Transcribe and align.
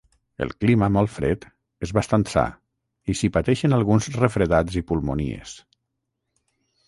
El 0.43 0.51
clima, 0.63 0.87
molt 0.93 1.11
fred, 1.15 1.43
és 1.87 1.91
bastant 1.97 2.25
sa, 2.31 2.45
i 3.13 3.17
s'hi 3.19 3.29
pateixen 3.35 3.77
alguns 3.79 4.09
refredats 4.15 4.79
i 4.81 4.85
pulmonies. 4.93 5.55